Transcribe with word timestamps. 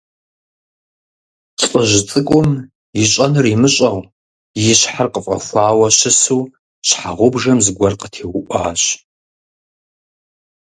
ЛӀыжь 1.67 1.95
цӀыкӀум, 2.07 2.49
ищӀэнур 3.01 3.45
имыщӀэу, 3.53 3.99
и 4.71 4.75
щхьэр 4.79 5.07
къыфӀэхуауэ 5.13 5.87
щысу, 5.97 6.41
щхьэгъубжэм 6.87 7.59
зыгуэр 7.65 7.93
къытеуӀуащ. 7.99 8.81